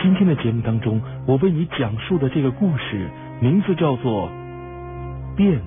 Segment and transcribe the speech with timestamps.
[0.00, 4.28] 今天的节目当中，我为你讲述的这个故事名字叫做
[5.36, 5.60] 《辫子》。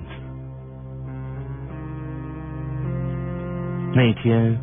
[3.94, 4.58] 那天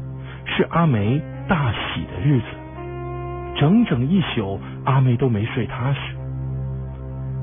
[0.46, 2.46] 是阿梅大喜的日子，
[3.58, 6.00] 整整一宿，阿梅都没睡踏实。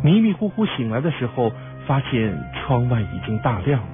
[0.02, 1.52] 迷迷糊糊醒来的时候，
[1.86, 3.88] 发现窗外已经大亮了。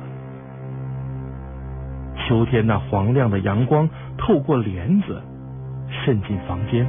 [2.16, 5.22] 秋天那黄亮的阳光透过帘子
[5.90, 6.88] 渗进房间，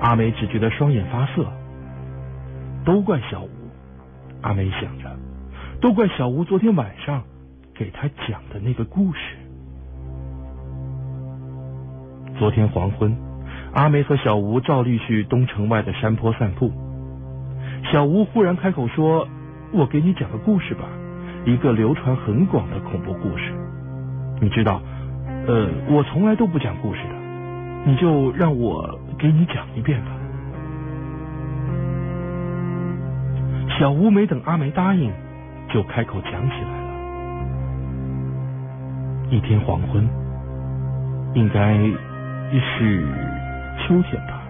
[0.00, 1.46] 阿梅只觉得双眼发涩。
[2.84, 3.50] 都怪小吴，
[4.40, 5.10] 阿梅想着，
[5.80, 7.22] 都怪小吴昨天晚上
[7.74, 9.36] 给她讲的那个故事。
[12.38, 13.14] 昨天黄昏，
[13.74, 16.72] 阿梅和小吴照例去东城外的山坡散步。
[17.92, 19.28] 小吴忽然开口说
[19.74, 20.84] ：“我给你讲个故事吧，
[21.44, 23.52] 一个流传很广的恐怖故事。
[24.40, 24.80] 你知道，
[25.46, 27.14] 呃，我从来都不讲故事的，
[27.84, 30.10] 你就让我给你讲一遍吧。”
[33.78, 35.12] 小吴没等阿梅答应，
[35.68, 36.88] 就开口讲起来了。
[39.30, 40.08] 一天黄昏，
[41.34, 41.78] 应该。
[42.50, 43.06] 是
[43.76, 44.40] 秋天吧。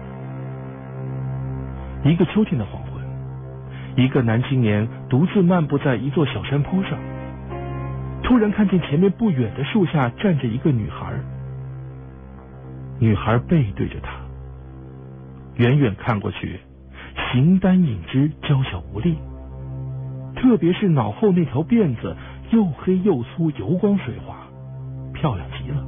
[2.05, 3.03] 一个秋天的黄昏，
[3.97, 6.97] 一个男青年独自漫步在一座小山坡上，
[8.23, 11.08] 突然看见前面不远的树下站着一个女孩。
[12.99, 14.11] 女孩背对着他，
[15.55, 16.59] 远远看过去，
[17.31, 19.17] 形单影只，娇小无力。
[20.35, 22.15] 特别是脑后那条辫子，
[22.51, 24.35] 又黑又粗，油光水滑，
[25.13, 25.85] 漂亮极了。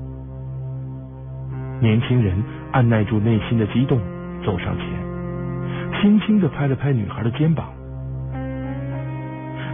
[1.81, 3.99] 年轻人按耐住内心的激动，
[4.45, 4.85] 走上前，
[6.01, 7.69] 轻轻的拍了拍女孩的肩膀。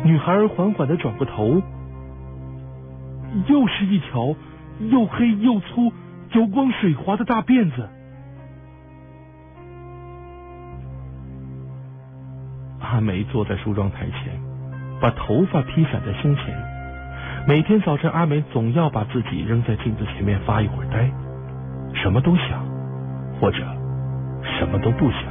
[0.04, 1.62] 女孩缓缓的转过头，
[3.48, 4.36] 又是一条
[4.90, 5.92] 又黑又粗、
[6.34, 7.90] 油光水滑的大辫子。
[12.80, 14.40] 阿梅坐在梳妆台前，
[15.02, 16.46] 把头发披散在胸前。
[17.48, 21.12] 每天早晨，阿梅总要把自己扔在镜子前面发一会儿呆。
[21.94, 22.66] 什么都想，
[23.40, 23.60] 或者
[24.60, 25.22] 什么都不想。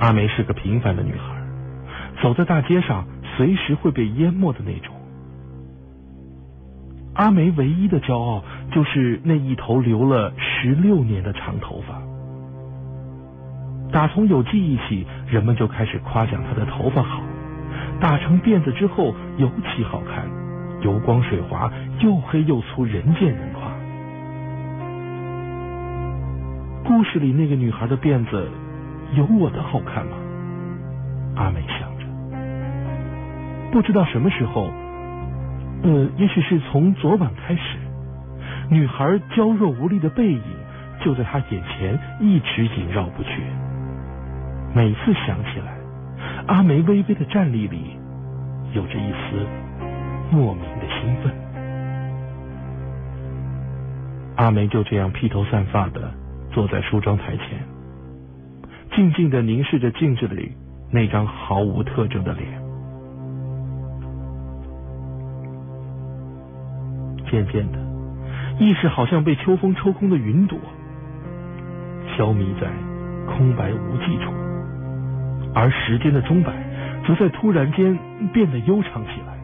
[0.00, 3.06] 阿梅是个平凡的女孩，走在大街上
[3.36, 4.94] 随时会被淹没的那种。
[7.14, 8.42] 阿梅唯一的骄傲
[8.72, 12.02] 就是那一头留了十六年的长头发。
[13.92, 17.20] 打从有记忆起，人们就开始夸奖她的头发好，
[18.00, 20.28] 打成辫子之后尤其好看，
[20.82, 21.70] 油光水滑，
[22.00, 23.62] 又黑又粗，人见人夸。
[26.84, 28.48] 故事里那个女孩的辫子
[29.14, 30.16] 有我的好看吗？
[31.36, 32.04] 阿美想着。
[33.70, 34.72] 不知道什么时候，
[35.84, 37.78] 呃，也许是从昨晚开始，
[38.70, 40.42] 女孩娇弱无力的背影
[41.00, 43.42] 就在她眼前一直萦绕不去。
[44.74, 45.76] 每次想起来，
[46.46, 47.98] 阿梅微微的站立里
[48.72, 49.46] 有着一丝
[50.30, 51.32] 莫名的兴奋。
[54.36, 56.10] 阿梅就这样披头散发的。
[56.50, 57.46] 坐在梳妆台前，
[58.92, 60.52] 静静的凝视着镜子里
[60.88, 62.63] 那张毫无特征的脸。
[67.34, 67.78] 渐渐的，
[68.60, 70.56] 意识好像被秋风抽空的云朵，
[72.16, 72.68] 消弭在
[73.26, 74.30] 空白无际处，
[75.52, 76.52] 而时间的钟摆
[77.04, 77.98] 则在突然间
[78.32, 79.36] 变得悠长起来，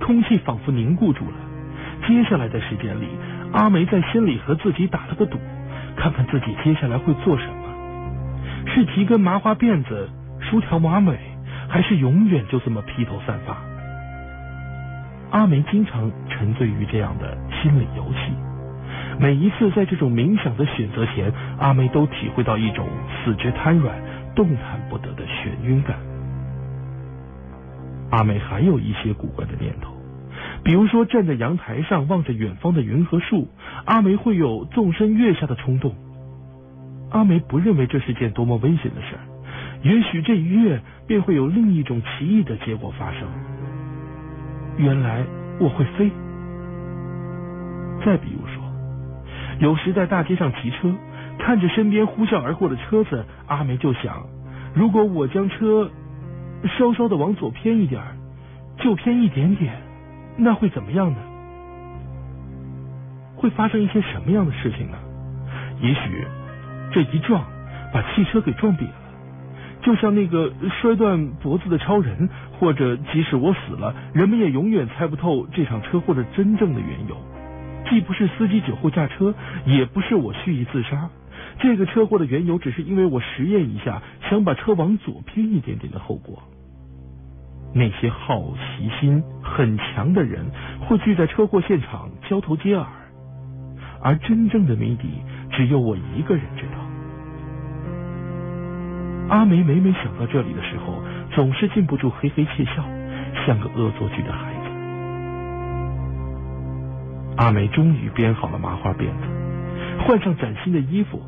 [0.00, 1.36] 空气仿佛凝固住了。
[2.08, 3.08] 接下来的时间里，
[3.52, 5.36] 阿梅在心里和自己打了个赌。
[5.96, 8.64] 看看自己接下来会做什么？
[8.66, 10.08] 是提根麻花辫子、
[10.40, 11.18] 梳条马尾，
[11.68, 13.58] 还是永远就这么披头散发？
[15.34, 18.32] 阿梅经常沉醉于这样的心理游戏。
[19.18, 22.86] 每一次在这种冥想的选择前，阿梅都体会到一种
[23.24, 24.00] 四肢瘫软、
[24.36, 25.96] 动弹不得的眩晕感。
[28.12, 29.92] 阿梅还有一些古怪的念头。
[30.62, 33.48] 比如说，站在阳台上望着远方的云和树，
[33.86, 35.96] 阿梅会有纵身跃下的冲动。
[37.10, 39.26] 阿梅不认为这是件多么危险的事儿，
[39.82, 43.22] 也许这一跃便会有另一种奇异的结果发生。
[44.76, 45.24] 原来
[45.60, 46.10] 我会飞。
[48.04, 48.62] 再比如说，
[49.60, 50.92] 有时在大街上骑车，
[51.38, 54.26] 看着身边呼啸而过的车子，阿梅就想：
[54.74, 55.90] 如果我将车
[56.78, 58.02] 稍稍的往左偏一点，
[58.78, 59.74] 就偏一点点。
[60.36, 61.18] 那会怎么样呢？
[63.36, 64.98] 会发生一些什么样的事情呢？
[65.80, 66.26] 也许
[66.92, 67.44] 这一撞
[67.92, 68.94] 把汽车给撞瘪了，
[69.84, 72.28] 就像那个摔断脖子的超人，
[72.58, 77.16] 或者即使我死了，人们也永远猜不透这场车祸的真正的缘由。
[77.90, 79.34] 既不是司机酒后驾车，
[79.66, 81.10] 也不是我蓄意自杀，
[81.60, 86.42] 这个车祸的缘由只是因为我实验一下，想把车往左偏一点点的后果。
[87.74, 90.46] 那些好奇心很强的人
[90.80, 92.86] 会聚在车祸现场交头接耳，
[94.00, 95.10] 而真正的谜底
[95.50, 96.73] 只有我一个人知道。
[99.28, 102.84] 阿梅每每想到这里的时候，总是禁不住嘿嘿窃笑，
[103.46, 104.60] 像个恶作剧的孩子。
[107.36, 109.26] 阿梅终于编好了麻花辫子，
[110.06, 111.22] 换上崭新的衣服。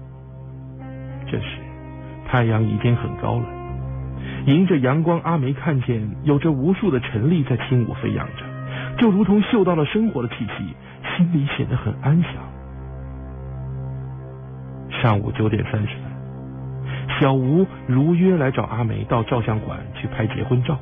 [1.26, 1.46] 这时，
[2.28, 3.46] 太阳已经很高了。
[4.44, 8.44] 迎着阳光，阿梅看见有着无数的晨粒在轻舞飞扬着，
[8.98, 10.76] 就如同嗅到了生活的气息，
[11.16, 12.32] 心里显得很安详。
[15.02, 15.88] 上午九点三十，
[17.20, 20.78] 小吴如约来找阿梅到照相馆去拍结婚照。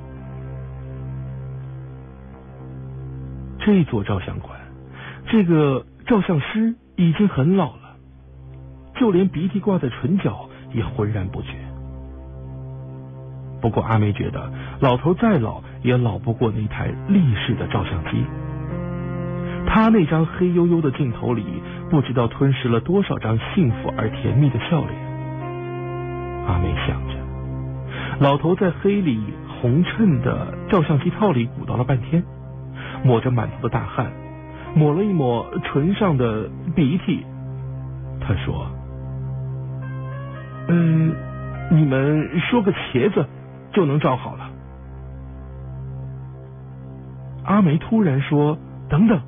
[3.59, 4.59] 这座照相馆，
[5.27, 7.97] 这个照相师已经很老了，
[8.97, 11.51] 就连鼻涕挂在唇角也浑然不觉。
[13.63, 18.23] 不过阿梅觉得，老头再老也老不过那台立式的照相机。
[19.67, 21.43] 他那张黑黝黝的镜头里，
[21.89, 25.14] 不知道吞噬了多少张幸福而甜蜜的笑脸。
[26.47, 27.15] 阿梅想着，
[28.21, 29.21] 老头在黑里
[29.61, 32.23] 红衬的照相机套里鼓捣了半天，
[33.03, 34.13] 抹着满头的大汗，
[34.75, 37.25] 抹了一抹唇上的鼻涕。
[38.21, 38.67] 他说
[40.69, 41.15] ：“嗯，
[41.71, 43.27] 你们说个茄子。”
[43.75, 44.51] 就能照好了。
[47.43, 48.57] 阿梅突然说
[48.89, 49.21] ：“等等。”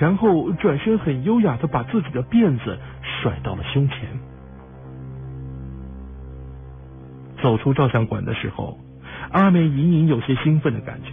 [0.00, 3.98] 然后转身很优雅的把自己的辫子甩到了胸前。
[7.44, 8.78] 走出照相馆的时候，
[9.30, 11.10] 阿梅隐隐有些兴奋的感觉。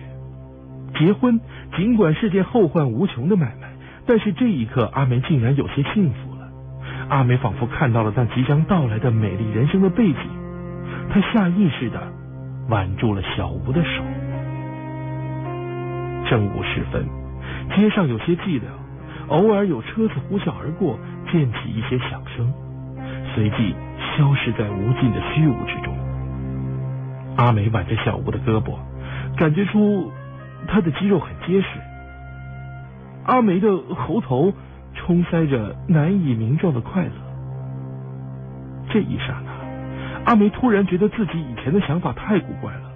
[0.97, 1.41] 结婚
[1.75, 3.73] 尽管是件后患无穷的买卖，
[4.05, 6.47] 但是这一刻阿梅竟然有些幸福了。
[7.09, 10.15] 阿梅仿佛看到了那即将到来的美丽人生的背景。
[11.09, 11.99] 她下意识的
[12.69, 14.01] 挽住了小吴的手。
[16.29, 17.05] 正午时分，
[17.75, 18.63] 街上有些寂寥，
[19.27, 20.97] 偶尔有车子呼啸而过，
[21.29, 22.53] 溅起一些响声，
[23.35, 23.75] 随即
[24.15, 26.00] 消失在无尽的虚无之中。
[27.41, 28.77] 阿梅挽着小吴的胳膊，
[29.35, 30.11] 感觉出
[30.67, 31.67] 他的肌肉很结实。
[33.25, 34.53] 阿梅的喉头
[34.93, 37.11] 充塞着难以名状的快乐。
[38.91, 39.51] 这一刹那。
[40.25, 42.91] 阿梅突然觉得自己以前的想法太古怪了，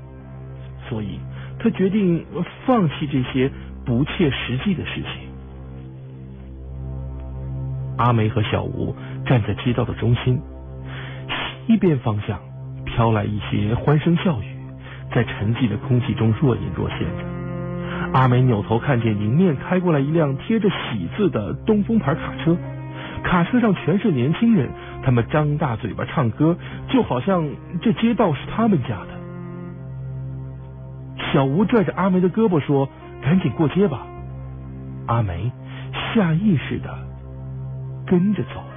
[0.90, 1.20] 所以
[1.58, 2.24] 她决定
[2.68, 3.50] 放弃这些
[3.84, 5.10] 不切实际的事情。
[7.98, 8.96] 阿梅和小吴
[9.26, 10.40] 站在街道的中心，
[11.66, 12.40] 西边方向
[12.96, 14.56] 飘来一些欢声笑语，
[15.14, 17.26] 在沉寂的空气中若隐若现着。
[18.14, 22.56] 阿梅扭头看见迎面开过来一辆贴着“喜”字的东风牌卡车。
[23.22, 24.70] 卡车上全是年轻人，
[25.04, 26.56] 他们张大嘴巴唱歌，
[26.88, 27.50] 就好像
[27.82, 29.08] 这街道是他们家的。
[31.34, 32.88] 小吴拽着阿梅的胳膊说
[33.22, 34.08] ：“赶紧过街吧。”
[35.08, 35.52] 阿梅
[36.14, 36.98] 下意识的
[38.08, 38.75] 跟着走了。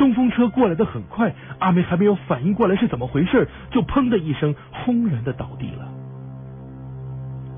[0.00, 5.86] 东风车过来的很快，阿梅还没有反应过来是怎么回事，就砰的一声轰然的倒地了。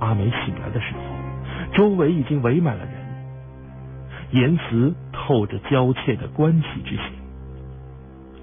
[0.00, 2.94] 阿梅醒来的时候，周围已经围满了人。
[4.33, 7.05] 言辞透着娇怯的欢喜之情。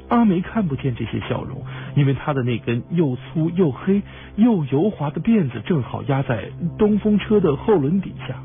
[0.08, 1.62] 阿梅看不见这些笑容，
[1.96, 4.02] 因为她的那根又粗又黑
[4.38, 8.36] 又油滑的辫子正好压在东风车的后轮底下。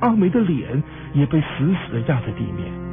[0.00, 0.82] 阿梅的脸
[1.12, 2.85] 也被死死的压在地面。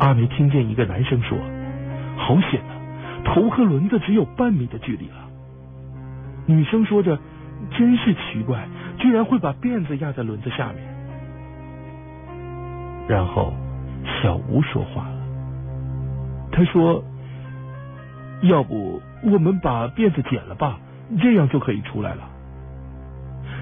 [0.00, 1.38] 阿梅听见一个男生说
[2.16, 2.72] ：“好险啊，
[3.24, 5.28] 头和轮子只有半米的距离了。”
[6.46, 7.18] 女生说着
[7.70, 8.66] ：“真是奇怪，
[8.98, 10.78] 居然会把辫子压在轮子下面。”
[13.06, 13.52] 然后，
[14.22, 15.20] 小吴说话了。
[16.50, 17.04] 他说
[18.42, 20.78] ：“要不我们把辫子剪了吧，
[21.20, 22.22] 这样就可以出来了。”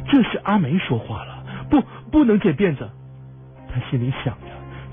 [0.07, 2.89] 这时阿梅说话了：“不，不能剪辫子。”
[3.69, 4.47] 他心里想着：“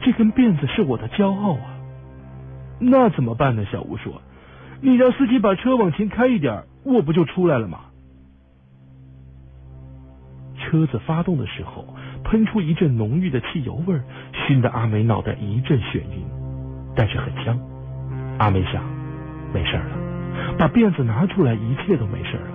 [0.05, 1.75] 这根辫子是我的骄傲啊。”
[2.79, 3.65] 那怎么办呢？
[3.71, 4.21] 小吴说
[4.79, 7.79] ：“你让司机把车往前开一点，我不就出来了吗？”
[10.57, 11.85] 车子发动的时候。
[12.27, 14.01] 喷出一阵浓郁的汽油味，
[14.33, 16.25] 熏得阿梅脑袋一阵眩晕，
[16.95, 17.55] 但是很香。
[18.39, 18.83] 阿梅想，
[19.53, 19.85] 没事了，
[20.57, 22.47] 把辫子拿出来，一切都没事了。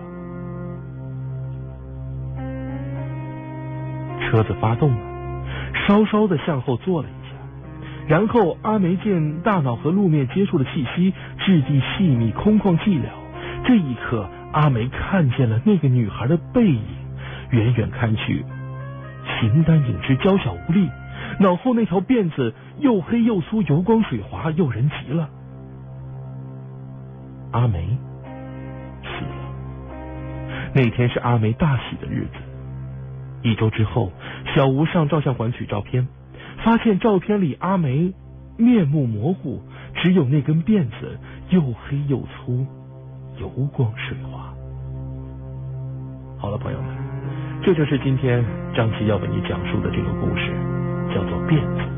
[4.26, 5.44] 车子发动了，
[5.86, 7.19] 稍稍的向后坐了一，
[8.10, 13.04] 然后阿梅见大脑和路面接触的气息质地细密、空旷寂寥。
[13.64, 16.82] 这一刻，阿梅看见了那个女孩的背影，
[17.50, 18.44] 远远看去。
[19.38, 20.90] 形单影只，娇小无力。
[21.38, 25.28] 脑后那条辫子又黑又粗，油光水滑，诱人极了。
[27.52, 27.96] 阿梅
[29.04, 30.72] 死了。
[30.74, 32.32] 那天是阿梅大喜的日子。
[33.42, 34.10] 一周之后，
[34.52, 36.08] 小吴上照相馆取照片，
[36.62, 38.12] 发现照片里阿梅
[38.56, 39.62] 面目模糊，
[39.94, 42.66] 只有那根辫子又黑又粗，
[43.38, 44.52] 油光水滑。
[46.38, 46.88] 好了，朋友们，
[47.62, 50.52] 这就是今天张琪要为你讲述的这个故事，
[51.14, 51.89] 叫做辫子。